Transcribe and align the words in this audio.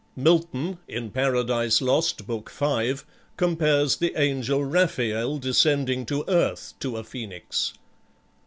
Milton, 0.15 0.79
in 0.87 1.11
"Paradise 1.11 1.79
Lost," 1.79 2.25
Book 2.25 2.49
V., 2.49 2.95
compares 3.37 3.97
the 3.97 4.19
angel 4.19 4.65
Raphael 4.65 5.37
descending 5.37 6.07
to 6.07 6.25
earth 6.27 6.73
to 6.79 6.97
a 6.97 7.03
Phoenix 7.03 7.73